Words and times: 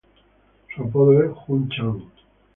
Su 0.75 0.81
apodo 0.81 1.21
es 1.23 1.29
"Jun-chan". 1.45 2.01